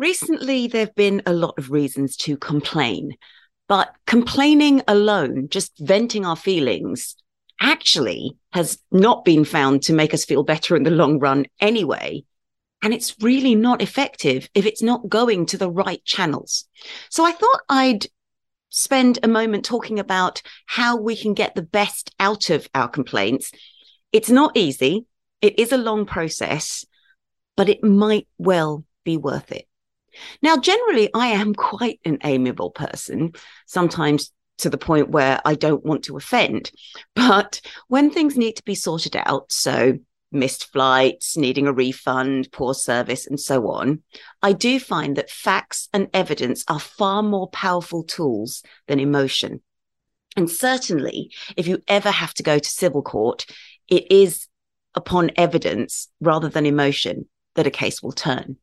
Recently, 0.00 0.66
there 0.66 0.86
have 0.86 0.94
been 0.94 1.20
a 1.26 1.34
lot 1.34 1.58
of 1.58 1.70
reasons 1.70 2.16
to 2.16 2.38
complain, 2.38 3.16
but 3.68 3.94
complaining 4.06 4.80
alone, 4.88 5.50
just 5.50 5.78
venting 5.78 6.24
our 6.24 6.36
feelings, 6.36 7.16
actually 7.60 8.34
has 8.54 8.78
not 8.90 9.26
been 9.26 9.44
found 9.44 9.82
to 9.82 9.92
make 9.92 10.14
us 10.14 10.24
feel 10.24 10.42
better 10.42 10.74
in 10.74 10.84
the 10.84 10.90
long 10.90 11.18
run 11.18 11.44
anyway. 11.60 12.24
And 12.80 12.94
it's 12.94 13.14
really 13.20 13.54
not 13.54 13.82
effective 13.82 14.48
if 14.54 14.64
it's 14.64 14.80
not 14.80 15.06
going 15.06 15.44
to 15.44 15.58
the 15.58 15.70
right 15.70 16.02
channels. 16.06 16.66
So 17.10 17.26
I 17.26 17.32
thought 17.32 17.60
I'd 17.68 18.06
spend 18.70 19.18
a 19.22 19.28
moment 19.28 19.66
talking 19.66 19.98
about 19.98 20.40
how 20.64 20.96
we 20.96 21.14
can 21.14 21.34
get 21.34 21.54
the 21.54 21.60
best 21.60 22.14
out 22.18 22.48
of 22.48 22.66
our 22.74 22.88
complaints. 22.88 23.52
It's 24.12 24.30
not 24.30 24.56
easy. 24.56 25.04
It 25.42 25.58
is 25.58 25.72
a 25.72 25.76
long 25.76 26.06
process, 26.06 26.86
but 27.54 27.68
it 27.68 27.84
might 27.84 28.28
well 28.38 28.86
be 29.04 29.18
worth 29.18 29.52
it. 29.52 29.66
Now, 30.42 30.56
generally, 30.56 31.10
I 31.14 31.28
am 31.28 31.54
quite 31.70 32.00
an 32.04 32.18
amiable 32.24 32.70
person, 32.70 33.32
sometimes 33.66 34.32
to 34.58 34.70
the 34.70 34.78
point 34.78 35.10
where 35.10 35.40
I 35.44 35.54
don't 35.54 35.84
want 35.84 36.04
to 36.04 36.16
offend. 36.16 36.70
But 37.14 37.60
when 37.88 38.10
things 38.10 38.36
need 38.36 38.56
to 38.56 38.64
be 38.64 38.74
sorted 38.74 39.16
out, 39.16 39.50
so 39.50 39.98
missed 40.32 40.70
flights, 40.72 41.36
needing 41.36 41.66
a 41.66 41.72
refund, 41.72 42.48
poor 42.52 42.74
service, 42.74 43.26
and 43.26 43.40
so 43.40 43.68
on, 43.68 44.02
I 44.42 44.52
do 44.52 44.78
find 44.78 45.16
that 45.16 45.30
facts 45.30 45.88
and 45.92 46.08
evidence 46.14 46.64
are 46.68 46.78
far 46.78 47.22
more 47.22 47.48
powerful 47.48 48.04
tools 48.04 48.62
than 48.86 49.00
emotion. 49.00 49.62
And 50.36 50.48
certainly, 50.48 51.32
if 51.56 51.66
you 51.66 51.82
ever 51.88 52.10
have 52.10 52.34
to 52.34 52.42
go 52.42 52.58
to 52.58 52.68
civil 52.68 53.02
court, 53.02 53.46
it 53.88 54.10
is 54.12 54.46
upon 54.94 55.30
evidence 55.36 56.08
rather 56.20 56.48
than 56.48 56.66
emotion 56.66 57.28
that 57.54 57.66
a 57.66 57.70
case 57.70 58.02
will 58.02 58.12
turn. 58.12 58.56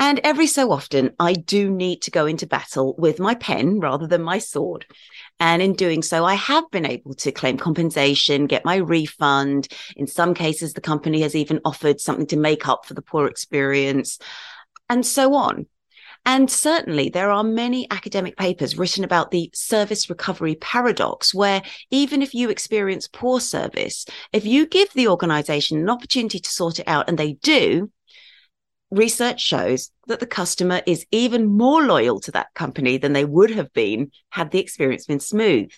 And 0.00 0.20
every 0.22 0.46
so 0.46 0.70
often, 0.70 1.10
I 1.18 1.32
do 1.32 1.68
need 1.68 2.02
to 2.02 2.12
go 2.12 2.24
into 2.24 2.46
battle 2.46 2.94
with 2.96 3.18
my 3.18 3.34
pen 3.34 3.80
rather 3.80 4.06
than 4.06 4.22
my 4.22 4.38
sword. 4.38 4.86
And 5.40 5.60
in 5.60 5.72
doing 5.72 6.02
so, 6.02 6.24
I 6.24 6.34
have 6.34 6.70
been 6.70 6.86
able 6.86 7.14
to 7.14 7.32
claim 7.32 7.58
compensation, 7.58 8.46
get 8.46 8.64
my 8.64 8.76
refund. 8.76 9.66
In 9.96 10.06
some 10.06 10.34
cases, 10.34 10.72
the 10.72 10.80
company 10.80 11.20
has 11.22 11.34
even 11.34 11.60
offered 11.64 12.00
something 12.00 12.28
to 12.28 12.36
make 12.36 12.68
up 12.68 12.86
for 12.86 12.94
the 12.94 13.02
poor 13.02 13.26
experience 13.26 14.20
and 14.88 15.04
so 15.04 15.34
on. 15.34 15.66
And 16.24 16.50
certainly 16.50 17.08
there 17.08 17.30
are 17.30 17.44
many 17.44 17.90
academic 17.90 18.36
papers 18.36 18.76
written 18.76 19.02
about 19.02 19.30
the 19.30 19.50
service 19.54 20.10
recovery 20.10 20.56
paradox, 20.56 21.32
where 21.32 21.62
even 21.90 22.22
if 22.22 22.34
you 22.34 22.50
experience 22.50 23.08
poor 23.08 23.40
service, 23.40 24.04
if 24.32 24.44
you 24.44 24.66
give 24.66 24.92
the 24.92 25.08
organization 25.08 25.78
an 25.78 25.90
opportunity 25.90 26.38
to 26.38 26.50
sort 26.50 26.78
it 26.78 26.88
out 26.88 27.08
and 27.08 27.18
they 27.18 27.34
do, 27.34 27.90
research 28.90 29.40
shows 29.40 29.90
that 30.06 30.20
the 30.20 30.26
customer 30.26 30.82
is 30.86 31.06
even 31.10 31.46
more 31.46 31.82
loyal 31.82 32.20
to 32.20 32.32
that 32.32 32.52
company 32.54 32.98
than 32.98 33.12
they 33.12 33.24
would 33.24 33.50
have 33.50 33.72
been 33.72 34.10
had 34.30 34.50
the 34.50 34.58
experience 34.58 35.06
been 35.06 35.20
smooth. 35.20 35.70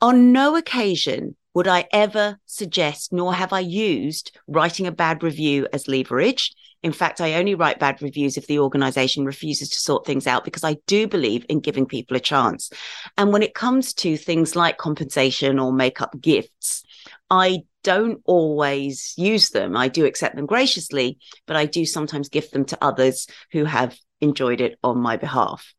On 0.00 0.32
no 0.32 0.56
occasion 0.56 1.36
would 1.54 1.68
I 1.68 1.86
ever 1.92 2.38
suggest, 2.46 3.12
nor 3.12 3.34
have 3.34 3.52
I 3.52 3.60
used 3.60 4.36
writing 4.46 4.86
a 4.86 4.92
bad 4.92 5.22
review 5.22 5.68
as 5.72 5.88
leverage. 5.88 6.52
In 6.82 6.92
fact, 6.92 7.20
I 7.20 7.34
only 7.34 7.54
write 7.54 7.78
bad 7.78 8.02
reviews 8.02 8.36
if 8.36 8.46
the 8.46 8.58
organization 8.58 9.24
refuses 9.24 9.68
to 9.68 9.78
sort 9.78 10.04
things 10.04 10.26
out 10.26 10.44
because 10.44 10.64
I 10.64 10.78
do 10.86 11.06
believe 11.06 11.46
in 11.48 11.60
giving 11.60 11.86
people 11.86 12.16
a 12.16 12.20
chance. 12.20 12.70
And 13.16 13.32
when 13.32 13.42
it 13.42 13.54
comes 13.54 13.94
to 13.94 14.16
things 14.16 14.56
like 14.56 14.78
compensation 14.78 15.58
or 15.58 15.72
make-up 15.72 16.20
gifts, 16.20 16.82
I 17.30 17.62
don't 17.82 18.20
always 18.24 19.14
use 19.16 19.50
them. 19.50 19.76
I 19.76 19.88
do 19.88 20.04
accept 20.04 20.36
them 20.36 20.46
graciously, 20.46 21.18
but 21.46 21.56
I 21.56 21.66
do 21.66 21.84
sometimes 21.84 22.28
gift 22.28 22.52
them 22.52 22.64
to 22.66 22.78
others 22.80 23.26
who 23.52 23.64
have 23.64 23.96
enjoyed 24.20 24.60
it 24.60 24.78
on 24.82 24.98
my 24.98 25.16
behalf. 25.16 25.74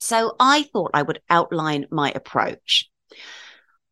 So 0.00 0.34
I 0.38 0.62
thought 0.72 0.92
I 0.94 1.02
would 1.02 1.20
outline 1.28 1.86
my 1.90 2.12
approach. 2.14 2.88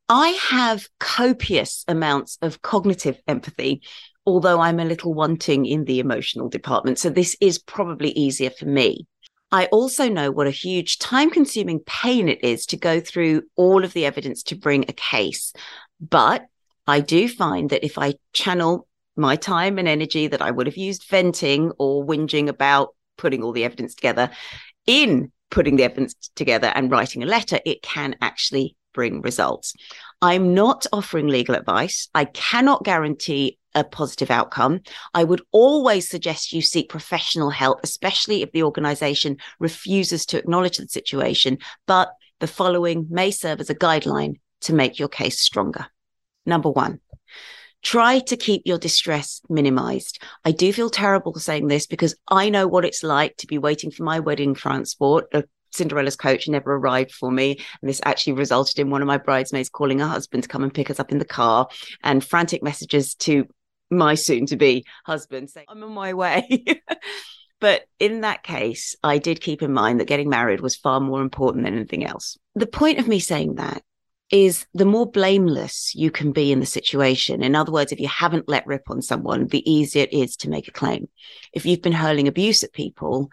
I 0.09 0.29
have 0.51 0.89
copious 1.01 1.85
amounts 1.89 2.39
of 2.41 2.63
cognitive 2.63 3.21
empathy, 3.27 3.83
although 4.25 4.61
I'm 4.61 4.79
a 4.79 4.85
little 4.85 5.15
wanting 5.15 5.67
in 5.67 5.85
the 5.85 5.99
emotional 5.99 6.49
department. 6.49 6.99
So 6.99 7.11
this 7.11 7.37
is 7.41 7.59
probably 7.59 8.11
easier 8.11 8.51
for 8.51 8.67
me. 8.67 9.07
I 9.51 9.67
also 9.67 10.09
know 10.09 10.31
what 10.31 10.47
a 10.47 10.53
huge 10.53 10.99
time 10.99 11.31
consuming 11.31 11.81
pain 11.81 12.29
it 12.29 12.43
is 12.43 12.67
to 12.67 12.77
go 12.77 13.01
through 13.01 13.43
all 13.57 13.85
of 13.85 13.93
the 13.93 14.05
evidence 14.05 14.43
to 14.45 14.57
bring 14.57 14.85
a 14.89 14.93
case. 14.93 15.53
But 16.01 16.47
I 16.87 17.01
do 17.01 17.29
find 17.29 17.71
that 17.71 17.85
if 17.85 17.99
I 17.99 18.15
channel 18.33 18.87
my 19.17 19.37
time 19.37 19.79
and 19.79 19.89
energy 19.89 20.29
that 20.29 20.43
I 20.43 20.51
would 20.51 20.67
have 20.67 20.77
used 20.77 21.09
venting 21.09 21.73
or 21.79 22.05
whinging 22.05 22.49
about 22.49 22.95
putting 23.17 23.43
all 23.43 23.53
the 23.53 23.65
evidence 23.65 23.95
together 23.95 24.31
in 24.87 25.33
putting 25.51 25.77
the 25.77 25.85
evidence 25.85 26.15
together 26.35 26.71
and 26.75 26.91
writing 26.91 27.23
a 27.23 27.27
letter, 27.27 27.61
it 27.65 27.83
can 27.83 28.17
actually 28.21 28.77
bring 28.93 29.21
results. 29.21 29.75
I'm 30.23 30.55
not 30.55 30.87
offering 30.93 31.29
legal 31.29 31.55
advice. 31.55 32.09
I 32.15 32.25
cannot 32.25 32.85
guarantee 32.85 33.59
a 33.75 33.85
positive 33.85 34.31
outcome. 34.31 34.81
I 35.13 35.23
would 35.23 35.43
always 35.53 36.09
suggest 36.09 36.53
you 36.53 36.63
seek 36.63 36.89
professional 36.89 37.51
help, 37.51 37.81
especially 37.83 38.43
if 38.43 38.53
the 38.53 38.63
organization 38.63 39.37
refuses 39.61 40.25
to 40.27 40.39
acknowledge 40.39 40.79
the 40.79 40.89
situation. 40.89 41.59
But 41.87 42.11
the 42.41 42.47
following 42.47 43.07
may 43.11 43.31
serve 43.31 43.61
as 43.61 43.71
a 43.71 43.75
guideline 43.75 44.41
to 44.63 44.73
make 44.73 44.99
your 44.99 45.09
case 45.09 45.41
stronger. 45.41 45.87
Number 46.47 46.71
one, 46.71 47.01
try 47.83 48.21
to 48.21 48.37
keep 48.37 48.63
your 48.65 48.79
distress 48.79 49.43
minimized. 49.49 50.23
I 50.45 50.53
do 50.53 50.73
feel 50.73 50.91
terrible 50.91 51.35
saying 51.35 51.67
this 51.69 51.87
because 51.87 52.15
I 52.29 52.49
know 52.49 52.67
what 52.67 52.85
it's 52.85 53.03
like 53.03 53.37
to 53.39 53.47
be 53.47 53.59
waiting 53.59 53.91
for 53.91 54.05
my 54.05 54.21
wedding 54.21 54.55
transport. 54.55 55.27
A 55.33 55.45
Cinderella's 55.73 56.17
coach 56.17 56.49
never 56.49 56.75
arrived 56.75 57.13
for 57.13 57.31
me. 57.31 57.59
And 57.81 57.89
this 57.89 58.01
actually 58.05 58.35
resulted 58.35 58.79
in 58.79 58.91
one 58.91 59.03
of 59.03 59.07
my 59.07 59.19
bridesmaids 59.19 59.69
calling 59.69 59.99
her 59.99 60.07
husband 60.07 60.45
to 60.45 60.49
come 60.49 60.63
and 60.63 60.73
pick 60.73 60.91
us 60.91 60.99
up 60.99 61.13
in 61.13 61.19
the 61.19 61.25
car 61.25 61.69
and 62.03 62.25
frantic 62.25 62.63
messages 62.63 63.15
to 63.17 63.47
my 63.91 64.15
soon 64.15 64.47
to 64.47 64.57
be 64.57 64.85
husband 65.05 65.51
saying, 65.51 65.67
I'm 65.69 65.83
on 65.83 65.93
my 65.93 66.15
way. 66.15 66.65
but 67.61 67.85
in 67.99 68.23
that 68.23 68.43
case, 68.43 68.97
I 69.03 69.19
did 69.19 69.41
keep 69.41 69.63
in 69.63 69.73
mind 69.73 70.01
that 70.01 70.09
getting 70.09 70.29
married 70.29 70.61
was 70.61 70.77
far 70.77 71.01
more 71.01 71.23
important 71.23 71.65
than 71.65 71.75
anything 71.75 72.05
else. 72.05 72.37
The 72.55 72.67
point 72.67 72.99
of 72.99 73.07
me 73.07 73.21
saying 73.21 73.57
that 73.57 73.83
is 74.31 74.67
the 74.75 74.85
more 74.85 75.11
blameless 75.11 75.95
you 75.95 76.11
can 76.11 76.33
be 76.33 76.51
in 76.51 76.61
the 76.61 76.67
situation. 76.67 77.43
In 77.43 77.55
other 77.55 77.73
words, 77.73 77.93
if 77.93 78.01
you 78.01 78.09
haven't 78.09 78.49
let 78.49 78.67
rip 78.67 78.91
on 78.91 79.03
someone, 79.03 79.47
the 79.47 79.71
easier 79.71 80.03
it 80.03 80.13
is 80.13 80.37
to 80.39 80.51
make 80.51 80.69
a 80.69 80.73
claim. 80.73 81.09
If 81.53 81.65
you've 81.65 81.83
been 81.83 81.93
hurling 81.93 82.27
abuse 82.27 82.65
at 82.65 82.73
people, 82.73 83.31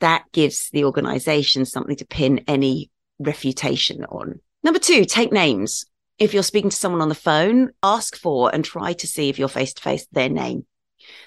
that 0.00 0.24
gives 0.32 0.68
the 0.70 0.84
organization 0.84 1.64
something 1.64 1.96
to 1.96 2.06
pin 2.06 2.44
any 2.46 2.90
refutation 3.18 4.04
on. 4.04 4.40
Number 4.62 4.78
two, 4.78 5.04
take 5.04 5.32
names. 5.32 5.86
If 6.18 6.34
you're 6.34 6.42
speaking 6.42 6.70
to 6.70 6.76
someone 6.76 7.00
on 7.00 7.08
the 7.08 7.14
phone, 7.14 7.70
ask 7.82 8.16
for 8.16 8.54
and 8.54 8.64
try 8.64 8.92
to 8.94 9.06
see 9.06 9.28
if 9.28 9.38
you're 9.38 9.48
face 9.48 9.74
to 9.74 9.82
face 9.82 10.06
their 10.12 10.28
name. 10.28 10.66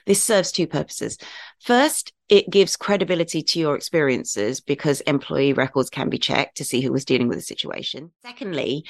This 0.06 0.22
serves 0.22 0.52
two 0.52 0.68
purposes. 0.68 1.18
First, 1.62 2.14
it 2.30 2.50
gives 2.50 2.76
credibility 2.76 3.42
to 3.42 3.60
your 3.60 3.76
experiences 3.76 4.60
because 4.60 5.02
employee 5.02 5.54
records 5.54 5.90
can 5.90 6.10
be 6.10 6.18
checked 6.18 6.58
to 6.58 6.66
see 6.66 6.82
who 6.82 6.92
was 6.92 7.06
dealing 7.06 7.28
with 7.28 7.38
the 7.38 7.44
situation. 7.44 8.12
Secondly, 8.22 8.84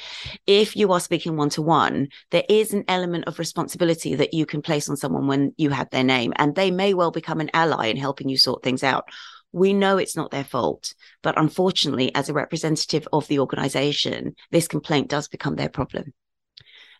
if 0.46 0.74
you 0.76 0.92
are 0.92 1.00
speaking 1.00 1.36
one 1.36 1.50
to 1.50 1.62
one, 1.62 2.08
there 2.30 2.44
is 2.48 2.72
an 2.72 2.84
element 2.88 3.24
of 3.26 3.38
responsibility 3.38 4.16
that 4.16 4.34
you 4.34 4.44
can 4.44 4.60
place 4.60 4.88
on 4.88 4.96
someone 4.96 5.26
when 5.26 5.54
you 5.56 5.70
have 5.70 5.90
their 5.90 6.04
name, 6.04 6.32
and 6.36 6.54
they 6.54 6.70
may 6.70 6.94
well 6.94 7.10
become 7.10 7.40
an 7.40 7.50
ally 7.54 7.86
in 7.86 7.96
helping 7.96 8.28
you 8.28 8.36
sort 8.36 8.62
things 8.62 8.82
out. 8.82 9.08
We 9.52 9.72
know 9.72 9.96
it's 9.96 10.16
not 10.16 10.30
their 10.30 10.44
fault, 10.44 10.94
but 11.22 11.38
unfortunately, 11.38 12.14
as 12.14 12.28
a 12.28 12.34
representative 12.34 13.08
of 13.12 13.26
the 13.28 13.38
organization, 13.38 14.34
this 14.50 14.68
complaint 14.68 15.08
does 15.08 15.28
become 15.28 15.56
their 15.56 15.70
problem. 15.70 16.12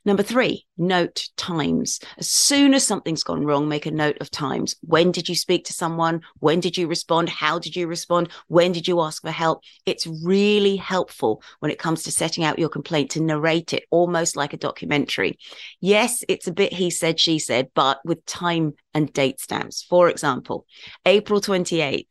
Number 0.05 0.23
three, 0.23 0.67
note 0.77 1.29
times. 1.37 2.01
As 2.17 2.29
soon 2.29 2.75
as 2.75 2.87
something's 2.87 3.23
gone 3.23 3.45
wrong, 3.45 3.69
make 3.69 3.87
a 3.87 3.91
note 3.91 4.19
of 4.21 4.31
times. 4.31 4.77
When 4.81 5.13
did 5.13 5.29
you 5.29 5.35
speak 5.35 5.65
to 5.67 5.73
someone? 5.73 6.23
When 6.39 6.61
did 6.61 6.77
you 6.77 6.87
respond? 6.87 7.29
How 7.29 7.59
did 7.59 7.77
you 7.77 7.87
respond? 7.87 8.31
When 8.47 8.73
did 8.73 8.89
you 8.89 9.01
ask 9.01 9.23
for 9.23 9.31
help? 9.31 9.63
It's 9.87 10.07
really 10.07 10.77
helpful 10.77 11.43
when 11.61 11.71
it 11.71 11.79
comes 11.79 12.05
to 12.05 12.13
setting 12.13 12.45
out 12.45 12.59
your 12.59 12.69
complaint 12.69 13.11
to 13.13 13.23
narrate 13.23 13.73
it 13.73 13.85
almost 13.91 14.37
like 14.37 14.53
a 14.53 14.59
documentary. 14.59 15.39
Yes, 15.81 16.25
it's 16.29 16.47
a 16.47 16.53
bit 16.53 16.73
he 16.73 16.91
said, 16.91 17.21
she 17.21 17.39
said, 17.39 17.69
but 17.75 17.99
with 18.05 18.25
time 18.25 18.75
and 18.95 19.13
date 19.13 19.41
stamps. 19.41 19.83
For 19.83 20.09
example, 20.09 20.67
April 21.05 21.41
28th, 21.41 22.07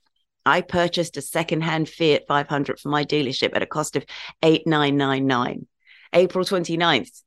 I 0.46 0.62
purchased 0.62 1.18
a 1.18 1.22
secondhand 1.22 1.90
Fiat 1.90 2.24
500 2.28 2.80
from 2.80 2.92
my 2.92 3.04
dealership 3.04 3.54
at 3.54 3.62
a 3.62 3.66
cost 3.66 3.98
of 3.98 4.06
8999. 4.42 5.68
April 6.14 6.46
29th, 6.46 7.22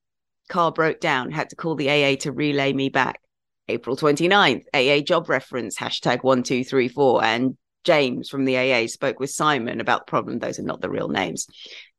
car 0.51 0.71
broke 0.71 1.01
down, 1.01 1.31
had 1.31 1.49
to 1.51 1.57
call 1.57 1.75
the 1.75 1.89
AA 1.89 2.17
to 2.21 2.33
relay 2.33 2.73
me 2.75 2.91
back. 2.91 3.21
April 3.69 3.97
29th, 3.97 4.65
AA 4.75 5.01
job 5.01 5.29
reference, 5.31 5.79
hashtag 5.79 6.23
1234. 6.23 7.25
And 7.25 7.57
James 7.85 8.29
from 8.29 8.45
the 8.45 8.59
AA 8.59 8.87
spoke 8.87 9.19
with 9.19 9.31
Simon 9.31 9.81
about 9.81 10.07
the 10.07 10.11
problem. 10.11 10.39
Those 10.39 10.59
are 10.59 10.65
not 10.65 10.81
the 10.81 10.91
real 10.91 11.09
names. 11.09 11.47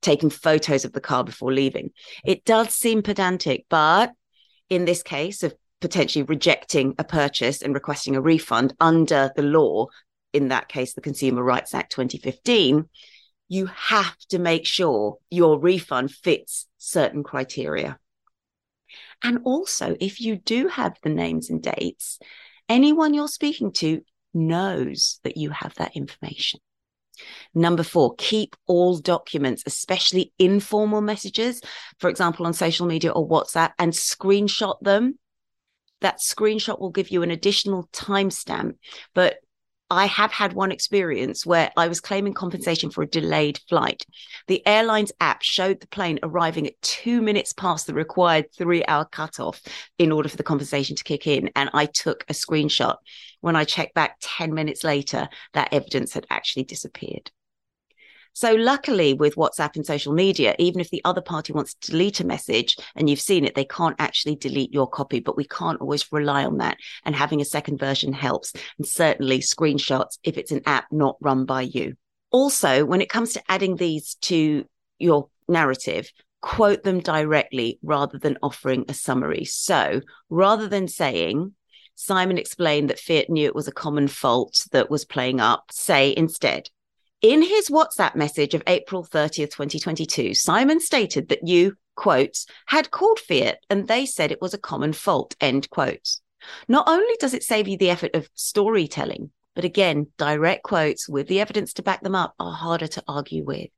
Taking 0.01 0.29
photos 0.29 0.85
of 0.85 0.93
the 0.93 1.01
car 1.01 1.23
before 1.23 1.51
leaving. 1.51 1.91
It 2.23 2.45
does 2.45 2.75
seem 2.75 3.01
pedantic, 3.01 3.65
but 3.69 4.11
in 4.69 4.85
this 4.85 5.01
case 5.01 5.43
of 5.43 5.55
potentially 5.79 6.23
rejecting 6.23 6.93
a 6.99 7.03
purchase 7.03 7.61
and 7.61 7.73
requesting 7.73 8.15
a 8.15 8.21
refund 8.21 8.75
under 8.79 9.31
the 9.35 9.41
law, 9.41 9.87
in 10.33 10.49
that 10.49 10.69
case, 10.69 10.93
the 10.93 11.01
Consumer 11.01 11.43
Rights 11.43 11.73
Act 11.73 11.91
2015, 11.91 12.87
you 13.47 13.65
have 13.65 14.17
to 14.29 14.39
make 14.39 14.65
sure 14.65 15.17
your 15.29 15.59
refund 15.59 16.11
fits 16.11 16.67
certain 16.77 17.23
criteria. 17.23 17.97
And 19.23 19.39
also, 19.43 19.95
if 19.99 20.19
you 20.19 20.35
do 20.35 20.67
have 20.67 20.97
the 21.03 21.09
names 21.09 21.49
and 21.49 21.61
dates, 21.61 22.19
anyone 22.67 23.13
you're 23.13 23.27
speaking 23.27 23.71
to 23.73 24.01
knows 24.33 25.19
that 25.23 25.37
you 25.37 25.49
have 25.51 25.75
that 25.75 25.95
information. 25.95 26.59
Number 27.53 27.83
four, 27.83 28.15
keep 28.15 28.55
all 28.65 28.97
documents, 28.97 29.63
especially 29.65 30.33
informal 30.39 31.01
messages, 31.01 31.61
for 31.99 32.09
example, 32.09 32.47
on 32.47 32.53
social 32.53 32.87
media 32.87 33.11
or 33.11 33.27
WhatsApp, 33.27 33.73
and 33.77 33.93
screenshot 33.93 34.79
them. 34.81 35.19
That 35.99 36.19
screenshot 36.19 36.79
will 36.79 36.89
give 36.89 37.09
you 37.09 37.21
an 37.21 37.29
additional 37.29 37.87
timestamp, 37.93 38.77
but 39.13 39.37
I 39.91 40.05
have 40.05 40.31
had 40.31 40.53
one 40.53 40.71
experience 40.71 41.45
where 41.45 41.69
I 41.75 41.89
was 41.89 41.99
claiming 41.99 42.33
compensation 42.33 42.91
for 42.91 43.03
a 43.03 43.07
delayed 43.07 43.59
flight. 43.67 44.05
The 44.47 44.65
airline's 44.65 45.11
app 45.19 45.41
showed 45.41 45.81
the 45.81 45.87
plane 45.87 46.17
arriving 46.23 46.65
at 46.65 46.81
two 46.81 47.21
minutes 47.21 47.51
past 47.51 47.87
the 47.87 47.93
required 47.93 48.45
three 48.57 48.85
hour 48.85 49.03
cutoff 49.03 49.61
in 49.97 50.13
order 50.13 50.29
for 50.29 50.37
the 50.37 50.43
compensation 50.43 50.95
to 50.95 51.03
kick 51.03 51.27
in. 51.27 51.49
And 51.57 51.69
I 51.73 51.87
took 51.87 52.23
a 52.29 52.33
screenshot. 52.33 52.95
When 53.41 53.57
I 53.57 53.65
checked 53.65 53.93
back 53.93 54.15
10 54.21 54.53
minutes 54.53 54.85
later, 54.85 55.27
that 55.55 55.73
evidence 55.73 56.13
had 56.13 56.25
actually 56.29 56.63
disappeared. 56.63 57.29
So, 58.33 58.53
luckily, 58.53 59.13
with 59.13 59.35
WhatsApp 59.35 59.75
and 59.75 59.85
social 59.85 60.13
media, 60.13 60.55
even 60.57 60.79
if 60.79 60.89
the 60.89 61.01
other 61.03 61.21
party 61.21 61.51
wants 61.51 61.73
to 61.73 61.91
delete 61.91 62.21
a 62.21 62.25
message 62.25 62.77
and 62.95 63.09
you've 63.09 63.19
seen 63.19 63.43
it, 63.43 63.55
they 63.55 63.65
can't 63.65 63.95
actually 63.99 64.35
delete 64.35 64.73
your 64.73 64.87
copy, 64.87 65.19
but 65.19 65.35
we 65.35 65.45
can't 65.45 65.81
always 65.81 66.11
rely 66.11 66.45
on 66.45 66.57
that. 66.59 66.77
And 67.03 67.15
having 67.15 67.41
a 67.41 67.45
second 67.45 67.77
version 67.77 68.13
helps. 68.13 68.53
And 68.77 68.87
certainly 68.87 69.39
screenshots 69.39 70.17
if 70.23 70.37
it's 70.37 70.51
an 70.51 70.61
app 70.65 70.85
not 70.91 71.17
run 71.19 71.45
by 71.45 71.63
you. 71.63 71.95
Also, 72.31 72.85
when 72.85 73.01
it 73.01 73.09
comes 73.09 73.33
to 73.33 73.43
adding 73.49 73.75
these 73.75 74.15
to 74.21 74.65
your 74.97 75.29
narrative, 75.49 76.09
quote 76.41 76.83
them 76.83 76.99
directly 76.99 77.79
rather 77.83 78.17
than 78.17 78.37
offering 78.41 78.85
a 78.87 78.93
summary. 78.93 79.43
So 79.45 80.01
rather 80.29 80.67
than 80.67 80.87
saying, 80.87 81.53
Simon 81.95 82.37
explained 82.37 82.89
that 82.89 82.99
Fiat 82.99 83.29
knew 83.29 83.45
it 83.45 83.55
was 83.55 83.67
a 83.67 83.73
common 83.73 84.07
fault 84.07 84.65
that 84.71 84.89
was 84.89 85.05
playing 85.05 85.39
up, 85.39 85.65
say 85.71 86.13
instead, 86.15 86.69
in 87.21 87.41
his 87.41 87.69
WhatsApp 87.69 88.15
message 88.15 88.53
of 88.53 88.63
April 88.67 89.05
30th, 89.05 89.51
2022, 89.51 90.33
Simon 90.33 90.79
stated 90.79 91.29
that 91.29 91.47
you, 91.47 91.75
quotes, 91.95 92.47
had 92.65 92.91
called 92.91 93.19
Fiat 93.19 93.59
and 93.69 93.87
they 93.87 94.05
said 94.05 94.31
it 94.31 94.41
was 94.41 94.53
a 94.53 94.59
common 94.59 94.93
fault, 94.93 95.35
end 95.39 95.69
quotes. 95.69 96.21
Not 96.67 96.87
only 96.87 97.15
does 97.19 97.33
it 97.33 97.43
save 97.43 97.67
you 97.67 97.77
the 97.77 97.91
effort 97.91 98.15
of 98.15 98.29
storytelling, 98.33 99.31
but 99.55 99.65
again, 99.65 100.07
direct 100.17 100.63
quotes 100.63 101.07
with 101.07 101.27
the 101.27 101.39
evidence 101.39 101.73
to 101.73 101.83
back 101.83 102.01
them 102.01 102.15
up 102.15 102.33
are 102.39 102.53
harder 102.53 102.87
to 102.87 103.03
argue 103.07 103.43
with. 103.43 103.69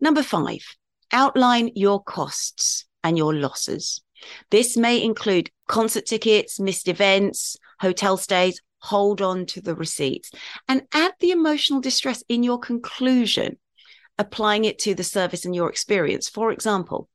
Number 0.00 0.22
five, 0.22 0.60
outline 1.12 1.70
your 1.74 2.02
costs 2.02 2.84
and 3.02 3.16
your 3.16 3.34
losses. 3.34 4.02
This 4.50 4.76
may 4.76 5.02
include 5.02 5.50
concert 5.68 6.06
tickets, 6.06 6.60
missed 6.60 6.88
events, 6.88 7.56
hotel 7.80 8.16
stays, 8.16 8.60
hold 8.78 9.22
on 9.22 9.46
to 9.46 9.60
the 9.60 9.74
receipts 9.74 10.30
and 10.68 10.82
add 10.92 11.12
the 11.20 11.30
emotional 11.30 11.80
distress 11.80 12.22
in 12.28 12.42
your 12.42 12.58
conclusion, 12.58 13.58
applying 14.18 14.64
it 14.64 14.78
to 14.80 14.94
the 14.94 15.04
service 15.04 15.44
and 15.44 15.54
your 15.54 15.68
experience. 15.68 16.28
For 16.28 16.50
example, 16.50 17.08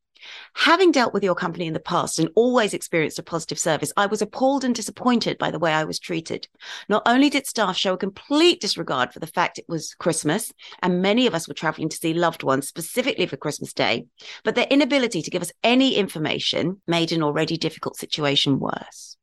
Having 0.54 0.92
dealt 0.92 1.14
with 1.14 1.24
your 1.24 1.36
company 1.36 1.66
in 1.66 1.74
the 1.74 1.80
past 1.80 2.20
and 2.20 2.30
always 2.36 2.74
experienced 2.74 3.20
a 3.20 3.24
positive 3.24 3.58
service, 3.60 3.92
I 3.98 4.06
was 4.06 4.22
appalled 4.22 4.64
and 4.64 4.76
disappointed 4.76 5.38
by 5.38 5.52
the 5.52 5.60
way 5.60 5.74
I 5.74 5.84
was 5.84 6.00
treated. 6.00 6.48
Not 6.90 7.04
only 7.06 7.30
did 7.30 7.48
staff 7.48 7.78
show 7.78 7.94
a 7.94 7.98
complete 7.98 8.62
disregard 8.62 9.14
for 9.14 9.20
the 9.20 9.28
fact 9.28 9.58
it 9.58 9.66
was 9.68 9.96
Christmas 9.96 10.52
and 10.82 11.02
many 11.02 11.28
of 11.28 11.34
us 11.34 11.48
were 11.48 11.54
traveling 11.54 11.90
to 11.90 11.98
see 11.98 12.14
loved 12.14 12.44
ones 12.44 12.68
specifically 12.68 13.26
for 13.26 13.38
Christmas 13.38 13.74
Day, 13.74 14.06
but 14.44 14.56
their 14.56 14.68
inability 14.70 15.22
to 15.22 15.32
give 15.32 15.42
us 15.42 15.52
any 15.64 15.96
information 15.96 16.82
made 16.88 17.12
an 17.12 17.24
already 17.24 17.58
difficult 17.58 17.98
situation 17.98 18.60
worse. 18.60 19.18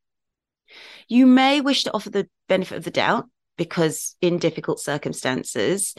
You 1.09 1.27
may 1.27 1.61
wish 1.61 1.85
to 1.85 1.93
offer 1.93 2.11
the 2.11 2.29
benefit 2.49 2.79
of 2.79 2.85
the 2.85 2.91
doubt 2.91 3.29
because 3.57 4.17
in 4.21 4.39
difficult 4.39 4.79
circumstances, 4.79 5.95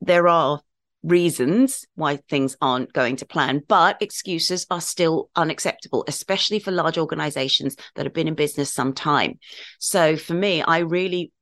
there 0.00 0.28
are 0.28 0.60
reasons 1.02 1.86
why 1.94 2.16
things 2.16 2.56
aren't 2.60 2.92
going 2.92 3.16
to 3.16 3.26
plan, 3.26 3.62
but 3.68 4.00
excuses 4.00 4.66
are 4.70 4.80
still 4.80 5.30
unacceptable, 5.36 6.04
especially 6.08 6.58
for 6.58 6.70
large 6.70 6.98
organizations 6.98 7.76
that 7.94 8.04
have 8.04 8.12
been 8.14 8.28
in 8.28 8.34
business 8.34 8.72
some 8.72 8.92
time. 8.92 9.38
So 9.78 10.16
for 10.16 10.34
me, 10.34 10.62
I 10.62 10.78
really 10.78 11.32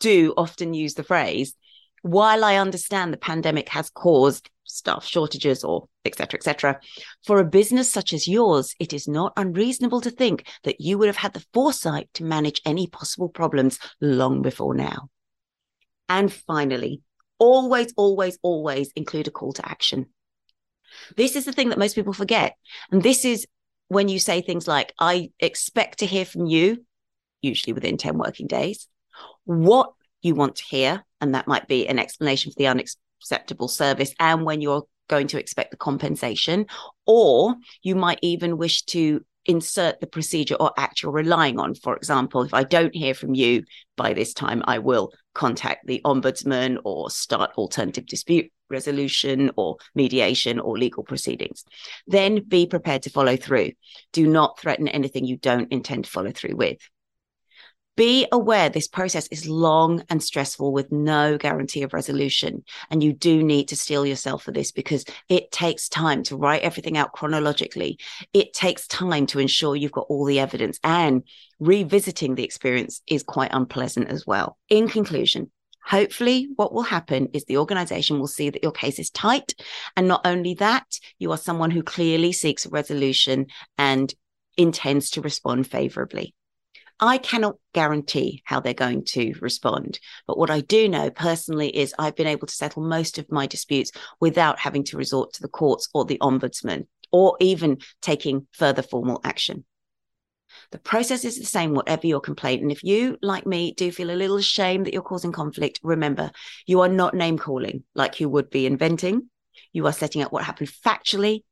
do 0.00 0.34
often 0.36 0.74
use 0.74 0.94
the 0.94 1.04
phrase, 1.04 1.54
while 2.02 2.44
I 2.44 2.56
understand 2.56 3.12
the 3.12 3.18
pandemic 3.18 3.68
has 3.70 3.90
caused 3.90 4.50
staff 4.76 5.04
shortages 5.04 5.64
or 5.64 5.88
etc 6.04 6.38
etc 6.38 6.80
for 7.24 7.38
a 7.38 7.44
business 7.44 7.90
such 7.90 8.12
as 8.12 8.28
yours 8.28 8.74
it 8.78 8.92
is 8.92 9.08
not 9.08 9.32
unreasonable 9.36 10.00
to 10.00 10.10
think 10.10 10.46
that 10.64 10.80
you 10.80 10.98
would 10.98 11.08
have 11.08 11.16
had 11.16 11.32
the 11.32 11.44
foresight 11.52 12.08
to 12.14 12.24
manage 12.24 12.60
any 12.64 12.86
possible 12.86 13.28
problems 13.28 13.78
long 14.00 14.42
before 14.42 14.74
now. 14.74 15.08
And 16.08 16.32
finally 16.32 17.02
always 17.38 17.92
always 17.96 18.38
always 18.42 18.90
include 18.96 19.28
a 19.28 19.30
call 19.30 19.52
to 19.52 19.68
action. 19.68 20.06
This 21.16 21.36
is 21.36 21.44
the 21.44 21.52
thing 21.52 21.68
that 21.70 21.78
most 21.78 21.94
people 21.94 22.12
forget 22.12 22.54
and 22.90 23.02
this 23.02 23.24
is 23.24 23.46
when 23.88 24.08
you 24.08 24.18
say 24.18 24.40
things 24.40 24.66
like 24.66 24.92
i 24.98 25.30
expect 25.38 25.98
to 25.98 26.06
hear 26.06 26.24
from 26.24 26.46
you 26.46 26.84
usually 27.42 27.72
within 27.72 27.96
10 27.96 28.18
working 28.18 28.46
days 28.46 28.88
what 29.44 29.92
you 30.22 30.34
want 30.34 30.56
to 30.56 30.64
hear 30.64 31.04
and 31.20 31.34
that 31.34 31.46
might 31.46 31.68
be 31.68 31.86
an 31.88 31.98
explanation 31.98 32.50
for 32.50 32.56
the 32.58 32.66
unexpected 32.66 33.05
acceptable 33.20 33.68
service 33.68 34.14
and 34.20 34.44
when 34.44 34.60
you're 34.60 34.84
going 35.08 35.28
to 35.28 35.38
expect 35.38 35.70
the 35.70 35.76
compensation. 35.76 36.66
Or 37.06 37.54
you 37.82 37.94
might 37.94 38.18
even 38.22 38.58
wish 38.58 38.82
to 38.84 39.24
insert 39.44 40.00
the 40.00 40.06
procedure 40.06 40.56
or 40.58 40.72
act 40.76 41.02
you're 41.02 41.12
relying 41.12 41.58
on. 41.58 41.74
For 41.74 41.96
example, 41.96 42.42
if 42.42 42.52
I 42.52 42.64
don't 42.64 42.94
hear 42.94 43.14
from 43.14 43.34
you 43.34 43.62
by 43.96 44.12
this 44.12 44.34
time, 44.34 44.62
I 44.66 44.78
will 44.78 45.12
contact 45.34 45.86
the 45.86 46.00
ombudsman 46.04 46.78
or 46.84 47.10
start 47.10 47.52
alternative 47.56 48.06
dispute 48.06 48.50
resolution 48.68 49.52
or 49.56 49.76
mediation 49.94 50.58
or 50.58 50.76
legal 50.76 51.04
proceedings. 51.04 51.64
Then 52.08 52.42
be 52.42 52.66
prepared 52.66 53.02
to 53.02 53.10
follow 53.10 53.36
through. 53.36 53.72
Do 54.12 54.26
not 54.26 54.58
threaten 54.58 54.88
anything 54.88 55.24
you 55.24 55.36
don't 55.36 55.70
intend 55.70 56.06
to 56.06 56.10
follow 56.10 56.32
through 56.32 56.56
with. 56.56 56.78
Be 57.96 58.26
aware 58.30 58.68
this 58.68 58.88
process 58.88 59.26
is 59.28 59.48
long 59.48 60.04
and 60.10 60.22
stressful 60.22 60.70
with 60.70 60.92
no 60.92 61.38
guarantee 61.38 61.82
of 61.82 61.94
resolution. 61.94 62.62
And 62.90 63.02
you 63.02 63.14
do 63.14 63.42
need 63.42 63.68
to 63.68 63.76
steel 63.76 64.04
yourself 64.04 64.42
for 64.42 64.52
this 64.52 64.70
because 64.70 65.06
it 65.30 65.50
takes 65.50 65.88
time 65.88 66.22
to 66.24 66.36
write 66.36 66.60
everything 66.60 66.98
out 66.98 67.12
chronologically. 67.12 67.98
It 68.34 68.52
takes 68.52 68.86
time 68.86 69.24
to 69.26 69.38
ensure 69.38 69.76
you've 69.76 69.92
got 69.92 70.06
all 70.10 70.26
the 70.26 70.40
evidence 70.40 70.78
and 70.84 71.22
revisiting 71.58 72.34
the 72.34 72.44
experience 72.44 73.00
is 73.06 73.22
quite 73.22 73.54
unpleasant 73.54 74.08
as 74.08 74.26
well. 74.26 74.58
In 74.68 74.88
conclusion, 74.88 75.50
Hopefully, 75.86 76.48
what 76.56 76.74
will 76.74 76.82
happen 76.82 77.28
is 77.32 77.44
the 77.44 77.58
organization 77.58 78.18
will 78.18 78.26
see 78.26 78.50
that 78.50 78.62
your 78.64 78.72
case 78.72 78.98
is 78.98 79.08
tight. 79.08 79.54
And 79.96 80.08
not 80.08 80.26
only 80.26 80.54
that, 80.54 80.98
you 81.20 81.30
are 81.30 81.38
someone 81.38 81.70
who 81.70 81.84
clearly 81.84 82.32
seeks 82.32 82.66
resolution 82.66 83.46
and 83.78 84.12
intends 84.56 85.10
to 85.10 85.20
respond 85.20 85.68
favorably. 85.68 86.34
I 86.98 87.18
cannot 87.18 87.56
guarantee 87.74 88.42
how 88.44 88.60
they're 88.60 88.72
going 88.72 89.04
to 89.06 89.34
respond. 89.40 90.00
But 90.26 90.38
what 90.38 90.50
I 90.50 90.60
do 90.62 90.88
know 90.88 91.10
personally 91.10 91.76
is 91.76 91.94
I've 91.98 92.16
been 92.16 92.26
able 92.26 92.46
to 92.46 92.54
settle 92.54 92.82
most 92.82 93.18
of 93.18 93.30
my 93.30 93.46
disputes 93.46 93.92
without 94.18 94.58
having 94.58 94.84
to 94.84 94.96
resort 94.96 95.34
to 95.34 95.42
the 95.42 95.48
courts 95.48 95.88
or 95.92 96.04
the 96.04 96.18
ombudsman 96.18 96.86
or 97.12 97.36
even 97.40 97.78
taking 98.00 98.46
further 98.52 98.82
formal 98.82 99.20
action. 99.24 99.64
The 100.70 100.78
process 100.78 101.24
is 101.24 101.38
the 101.38 101.44
same, 101.44 101.74
whatever 101.74 102.06
your 102.06 102.20
complaint. 102.20 102.62
And 102.62 102.72
if 102.72 102.82
you, 102.82 103.18
like 103.20 103.46
me, 103.46 103.72
do 103.72 103.92
feel 103.92 104.10
a 104.10 104.12
little 104.12 104.36
ashamed 104.36 104.86
that 104.86 104.94
you're 104.94 105.02
causing 105.02 105.32
conflict, 105.32 105.80
remember 105.82 106.30
you 106.66 106.80
are 106.80 106.88
not 106.88 107.14
name 107.14 107.38
calling 107.38 107.84
like 107.94 108.20
you 108.20 108.28
would 108.30 108.48
be 108.48 108.66
inventing. 108.66 109.28
You 109.72 109.86
are 109.86 109.92
setting 109.92 110.22
up 110.22 110.32
what 110.32 110.44
happened 110.44 110.70
factually. 110.70 111.42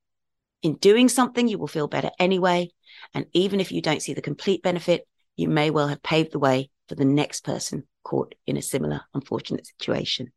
In 0.62 0.76
doing 0.76 1.10
something, 1.10 1.46
you 1.46 1.58
will 1.58 1.66
feel 1.66 1.86
better 1.86 2.10
anyway. 2.18 2.70
And 3.12 3.26
even 3.32 3.60
if 3.60 3.70
you 3.70 3.82
don't 3.82 4.00
see 4.00 4.14
the 4.14 4.22
complete 4.22 4.62
benefit, 4.62 5.06
you 5.37 5.49
may 5.49 5.71
well 5.71 5.88
have 5.88 6.03
paved 6.03 6.33
the 6.33 6.38
way 6.38 6.71
for 6.88 6.95
the 6.95 7.05
next 7.05 7.45
person 7.45 7.85
caught 8.03 8.35
in 8.47 8.57
a 8.57 8.62
similar 8.62 9.03
unfortunate 9.14 9.67
situation. 9.67 10.33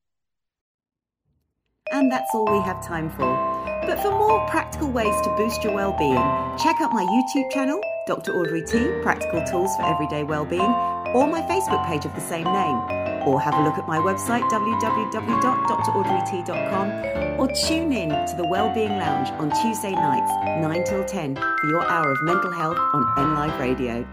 And 1.92 2.12
that's 2.12 2.34
all 2.34 2.46
we 2.46 2.60
have 2.66 2.84
time 2.86 3.10
for. 3.12 3.46
But 3.86 4.02
for 4.02 4.12
more 4.12 4.46
practical 4.48 4.92
ways 4.92 5.16
to 5.22 5.30
boost 5.38 5.64
your 5.64 5.74
well-being, 5.74 6.22
check 6.58 6.82
out 6.82 6.92
my 6.92 7.06
YouTube 7.06 7.50
channel, 7.52 7.80
Dr. 8.06 8.34
Audrey 8.34 8.66
T, 8.66 8.92
Practical 9.02 9.42
Tools 9.46 9.74
for 9.78 9.84
Everyday 9.84 10.26
Wellbeing, 10.26 10.74
or 11.14 11.26
my 11.28 11.42
Facebook 11.44 11.88
page 11.88 12.04
of 12.04 12.14
the 12.14 12.20
same 12.20 12.44
name. 12.44 12.82
Or 13.26 13.40
have 13.40 13.54
a 13.54 13.64
look 13.64 13.78
at 13.78 13.88
my 13.88 14.00
website, 14.00 14.44
www.draudreyt.com, 14.50 17.40
or 17.40 17.48
tune 17.48 17.94
in 17.94 18.10
to 18.10 18.36
the 18.36 18.46
Wellbeing 18.48 18.98
Lounge 18.98 19.30
on 19.40 19.50
Tuesday 19.62 19.92
nights, 19.92 20.30
9 20.62 20.84
till 20.84 21.06
10, 21.06 21.36
for 21.36 21.68
your 21.68 21.90
hour 21.90 22.12
of 22.12 22.22
mental 22.24 22.52
health 22.52 22.78
on 22.94 23.06
NLive 23.16 23.58
Radio. 23.60 24.06